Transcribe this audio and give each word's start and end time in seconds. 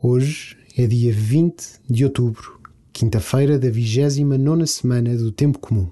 Hoje 0.00 0.56
é 0.76 0.86
dia 0.86 1.12
20 1.12 1.80
de 1.90 2.04
outubro, 2.04 2.60
quinta-feira 2.92 3.58
da 3.58 3.68
29 3.68 4.64
semana 4.64 5.16
do 5.16 5.32
Tempo 5.32 5.58
Comum. 5.58 5.88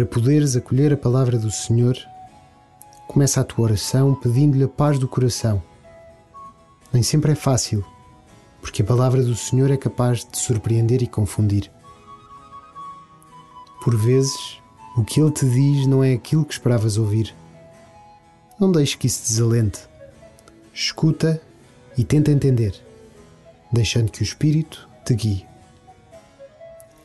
Para 0.00 0.06
poderes 0.06 0.56
acolher 0.56 0.94
a 0.94 0.96
palavra 0.96 1.38
do 1.38 1.50
Senhor, 1.50 1.94
começa 3.06 3.38
a 3.38 3.44
tua 3.44 3.66
oração 3.66 4.14
pedindo-lhe 4.14 4.64
a 4.64 4.68
paz 4.68 4.98
do 4.98 5.06
coração. 5.06 5.62
Nem 6.90 7.02
sempre 7.02 7.32
é 7.32 7.34
fácil, 7.34 7.84
porque 8.62 8.80
a 8.80 8.84
palavra 8.86 9.22
do 9.22 9.36
Senhor 9.36 9.70
é 9.70 9.76
capaz 9.76 10.24
de 10.24 10.38
surpreender 10.38 11.02
e 11.02 11.06
confundir. 11.06 11.70
Por 13.84 13.94
vezes, 13.94 14.58
o 14.96 15.04
que 15.04 15.20
Ele 15.20 15.30
te 15.32 15.44
diz 15.44 15.86
não 15.86 16.02
é 16.02 16.14
aquilo 16.14 16.46
que 16.46 16.54
esperavas 16.54 16.96
ouvir. 16.96 17.34
Não 18.58 18.72
deixes 18.72 18.94
que 18.94 19.06
isso 19.06 19.24
te 19.24 19.28
desalente. 19.28 19.80
Escuta 20.72 21.42
e 21.94 22.04
tenta 22.04 22.30
entender, 22.30 22.74
deixando 23.70 24.10
que 24.10 24.22
o 24.22 24.24
Espírito 24.24 24.88
te 25.04 25.12
guie. 25.12 25.46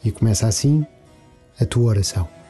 E 0.01 0.13
começa 0.13 0.47
assim 0.47 0.88
a 1.59 1.66
tua 1.66 1.89
oração. 1.89 2.44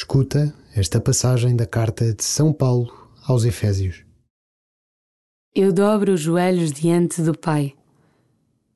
Escuta 0.00 0.54
esta 0.76 1.00
passagem 1.00 1.56
da 1.56 1.66
carta 1.66 2.14
de 2.14 2.22
São 2.22 2.52
Paulo 2.52 3.10
aos 3.26 3.44
Efésios. 3.44 4.04
Eu 5.52 5.72
dobro 5.72 6.12
os 6.12 6.20
joelhos 6.20 6.70
diante 6.70 7.20
do 7.20 7.36
Pai, 7.36 7.74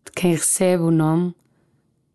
de 0.05 0.11
quem 0.11 0.33
recebe 0.33 0.83
o 0.83 0.91
nome, 0.91 1.33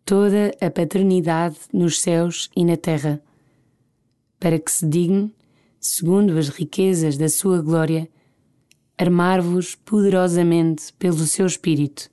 toda 0.04 0.52
a 0.60 0.70
paternidade 0.70 1.56
nos 1.72 2.02
céus 2.02 2.50
e 2.54 2.66
na 2.66 2.76
terra, 2.76 3.18
para 4.38 4.58
que 4.58 4.70
se 4.70 4.86
digne, 4.86 5.34
segundo 5.80 6.36
as 6.36 6.50
riquezas 6.50 7.16
da 7.16 7.30
sua 7.30 7.62
glória, 7.62 8.06
armar-vos 8.98 9.74
poderosamente 9.74 10.92
pelo 10.98 11.26
seu 11.26 11.46
Espírito, 11.46 12.10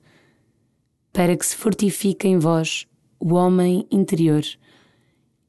para 1.12 1.36
que 1.36 1.44
se 1.44 1.56
fortifique 1.56 2.26
em 2.26 2.38
vós 2.38 2.86
o 3.20 3.34
homem 3.34 3.86
interior 3.90 4.42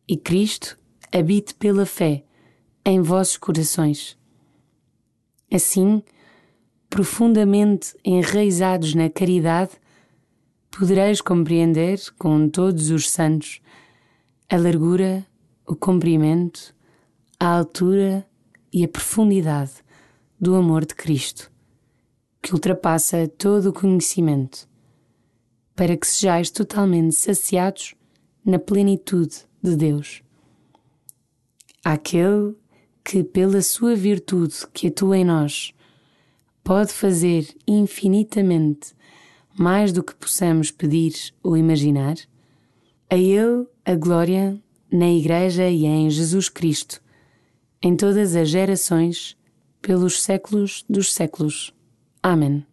e 0.10 0.18
Cristo 0.18 0.78
habite 1.12 1.54
pela 1.56 1.86
fé 1.86 2.24
em 2.86 3.02
vossos 3.02 3.38
corações. 3.38 4.18
Assim, 5.52 6.04
profundamente 6.90 7.96
enraizados 8.04 8.94
na 8.94 9.10
caridade, 9.10 9.72
podereis 10.72 11.22
compreender 11.22 12.00
com 12.18 12.50
todos 12.50 12.92
os 12.92 13.10
santos 13.10 13.62
a 14.50 14.58
largura, 14.58 15.26
o 15.66 15.76
comprimento, 15.76 16.74
a 17.40 17.58
altura 17.58 18.26
e 18.72 18.84
a 18.84 18.88
profundidade 18.88 19.74
do 20.40 20.56
amor 20.56 20.86
de 20.86 20.96
Cristo, 20.96 21.52
que 22.42 22.54
ultrapassa 22.54 23.28
todo 23.28 23.70
o 23.70 23.74
conhecimento, 23.74 24.68
para 25.76 25.98
que 25.98 26.08
sejais 26.08 26.50
totalmente 26.50 27.16
saciados 27.16 27.96
na 28.46 28.60
plenitude 28.60 29.46
de 29.62 29.76
Deus 29.76 30.24
àquele 31.88 32.54
que, 33.02 33.24
pela 33.24 33.62
sua 33.62 33.96
virtude 33.96 34.56
que 34.74 34.88
atua 34.88 35.18
em 35.20 35.24
nós, 35.24 35.74
pode 36.62 36.92
fazer 36.92 37.48
infinitamente 37.66 38.94
mais 39.58 39.94
do 39.94 40.04
que 40.04 40.14
possamos 40.14 40.70
pedir 40.70 41.14
ou 41.42 41.56
imaginar, 41.56 42.18
a 43.10 43.16
Ele 43.16 43.66
a 43.86 43.96
glória 43.96 44.62
na 44.92 45.10
Igreja 45.10 45.70
e 45.70 45.86
em 45.86 46.10
Jesus 46.10 46.50
Cristo, 46.50 47.02
em 47.82 47.96
todas 47.96 48.36
as 48.36 48.50
gerações, 48.50 49.38
pelos 49.82 50.22
séculos 50.22 50.84
dos 50.90 51.14
séculos. 51.14 51.74
Amém. 52.22 52.66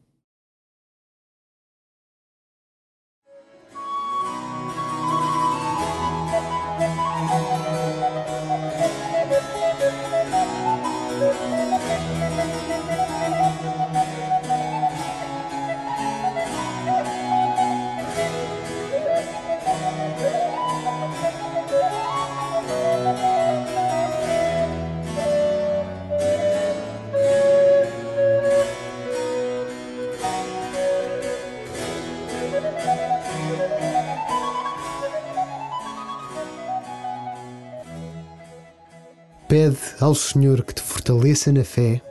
Pede 39.54 39.78
ao 40.00 40.16
Senhor 40.16 40.64
que 40.64 40.74
te 40.74 40.82
fortaleça 40.82 41.52
na 41.52 41.62
fé 41.62 42.02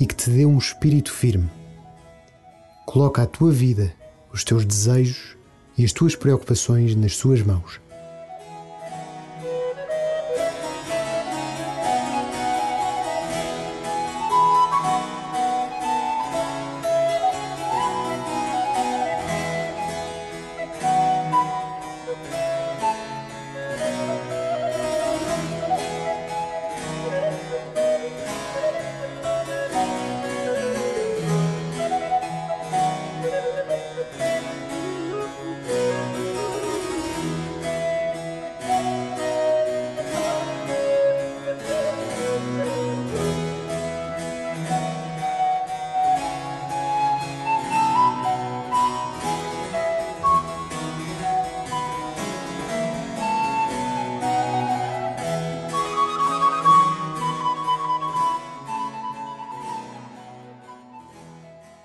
e 0.00 0.04
que 0.04 0.16
te 0.16 0.28
dê 0.30 0.44
um 0.44 0.58
espírito 0.58 1.12
firme. 1.12 1.48
Coloca 2.84 3.22
a 3.22 3.26
tua 3.26 3.52
vida, 3.52 3.94
os 4.32 4.42
teus 4.42 4.64
desejos 4.64 5.36
e 5.76 5.84
as 5.84 5.92
tuas 5.92 6.16
preocupações 6.16 6.96
nas 6.96 7.14
suas 7.14 7.40
mãos. 7.40 7.80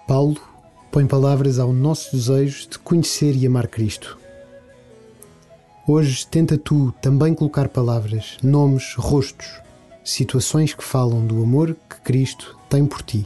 Paulo 0.08 0.38
põe 0.92 1.08
palavras 1.08 1.60
ao 1.60 1.72
nosso 1.72 2.16
desejo 2.16 2.70
de 2.70 2.78
conhecer 2.78 3.36
e 3.36 3.48
amar 3.48 3.68
Cristo. 3.68 4.18
Hoje 5.88 6.28
tenta 6.28 6.58
tu 6.58 6.94
também 7.02 7.34
colocar 7.34 7.70
palavras, 7.70 8.38
nomes, 8.44 8.94
rostos, 8.96 9.62
situações 10.04 10.74
que 10.74 10.84
falam 10.84 11.26
do 11.26 11.42
amor 11.42 11.76
que 11.90 12.02
Cristo 12.02 12.58
tem 12.70 12.86
por 12.86 13.02
ti. 13.02 13.26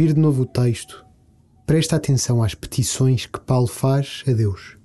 Ouvir 0.00 0.14
de 0.14 0.20
novo 0.20 0.44
o 0.44 0.46
texto, 0.46 1.04
presta 1.66 1.96
atenção 1.96 2.42
às 2.42 2.54
petições 2.54 3.26
que 3.26 3.38
Paulo 3.38 3.66
faz 3.66 4.24
a 4.26 4.32
Deus. 4.32 4.78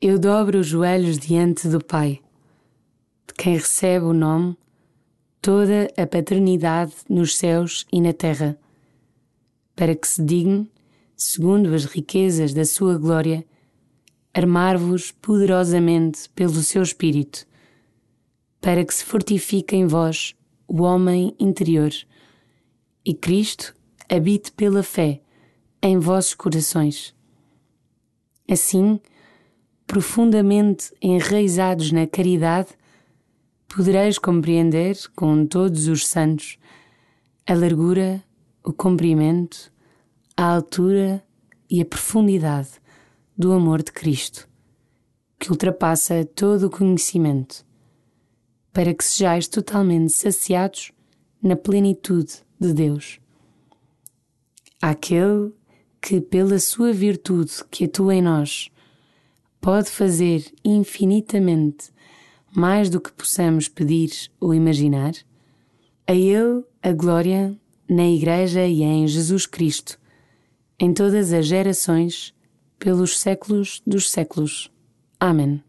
Eu 0.00 0.18
dobro 0.18 0.58
os 0.58 0.68
joelhos 0.68 1.18
diante 1.18 1.68
do 1.68 1.84
Pai, 1.84 2.22
de 3.26 3.34
quem 3.34 3.56
recebe 3.56 4.06
o 4.06 4.14
nome, 4.14 4.56
toda 5.42 5.86
a 5.98 6.06
paternidade 6.06 6.94
nos 7.10 7.36
céus 7.36 7.86
e 7.92 8.00
na 8.00 8.14
terra, 8.14 8.58
para 9.76 9.94
que 9.94 10.08
se 10.08 10.22
digne, 10.22 10.66
segundo 11.14 11.74
as 11.74 11.84
riquezas 11.84 12.54
da 12.54 12.64
sua 12.64 12.96
glória, 12.96 13.44
armar-vos 14.32 15.10
poderosamente 15.12 16.26
pelo 16.30 16.62
seu 16.62 16.82
Espírito, 16.82 17.46
para 18.62 18.82
que 18.82 18.94
se 18.94 19.04
fortifique 19.04 19.76
em 19.76 19.86
vós 19.86 20.34
o 20.66 20.80
homem 20.80 21.36
interior 21.38 21.92
e 23.04 23.14
Cristo 23.14 23.74
habite 24.08 24.52
pela 24.52 24.82
fé 24.82 25.20
em 25.82 25.98
vossos 25.98 26.34
corações. 26.34 27.14
Assim, 28.48 29.00
profundamente 29.86 30.92
enraizados 31.00 31.90
na 31.90 32.06
caridade, 32.06 32.68
podereis 33.68 34.18
compreender 34.18 34.96
com 35.16 35.46
todos 35.46 35.88
os 35.88 36.06
santos 36.06 36.58
a 37.46 37.54
largura, 37.54 38.22
o 38.64 38.72
comprimento, 38.72 39.72
a 40.36 40.54
altura 40.54 41.24
e 41.68 41.80
a 41.80 41.84
profundidade 41.84 42.70
do 43.36 43.52
amor 43.52 43.82
de 43.82 43.90
Cristo, 43.90 44.48
que 45.38 45.50
ultrapassa 45.50 46.24
todo 46.24 46.66
o 46.66 46.70
conhecimento, 46.70 47.66
para 48.72 48.94
que 48.94 49.02
sejais 49.02 49.48
totalmente 49.48 50.12
saciados 50.12 50.92
na 51.42 51.56
plenitude 51.56 52.44
de 52.62 52.72
Deus. 52.72 53.20
Aquele 54.80 55.52
que, 56.00 56.20
pela 56.20 56.58
sua 56.58 56.92
virtude 56.92 57.52
que 57.70 57.84
atua 57.84 58.14
em 58.14 58.22
nós, 58.22 58.70
pode 59.60 59.90
fazer 59.90 60.52
infinitamente 60.64 61.90
mais 62.54 62.90
do 62.90 63.00
que 63.00 63.12
possamos 63.12 63.68
pedir 63.68 64.10
ou 64.40 64.54
imaginar, 64.54 65.12
a 66.06 66.12
Ele 66.12 66.64
a 66.82 66.92
glória 66.92 67.56
na 67.88 68.06
Igreja 68.08 68.66
e 68.66 68.82
em 68.82 69.06
Jesus 69.06 69.46
Cristo, 69.46 69.98
em 70.78 70.92
todas 70.92 71.32
as 71.32 71.46
gerações, 71.46 72.34
pelos 72.78 73.18
séculos 73.18 73.80
dos 73.86 74.10
séculos. 74.10 74.70
Amém. 75.18 75.62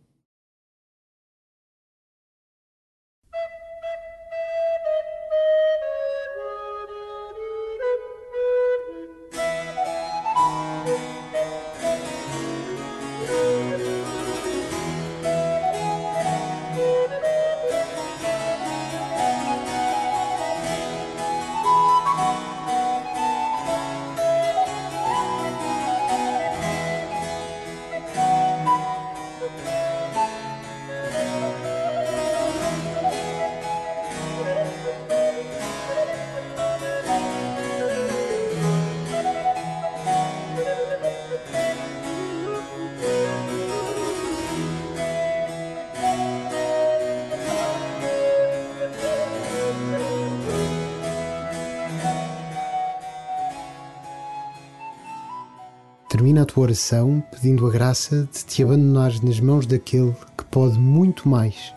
Termina 56.24 56.44
a 56.44 56.46
tua 56.46 56.64
oração 56.64 57.22
pedindo 57.32 57.68
a 57.68 57.70
graça 57.70 58.30
de 58.32 58.46
te 58.46 58.64
abandonares 58.64 59.20
nas 59.20 59.42
mãos 59.42 59.66
daquele 59.66 60.16
que 60.38 60.46
pode 60.46 60.80
muito 60.80 61.28
mais 61.28 61.74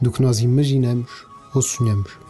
do 0.00 0.10
que 0.10 0.22
nós 0.22 0.40
imaginamos 0.40 1.10
ou 1.54 1.60
sonhamos. 1.60 2.29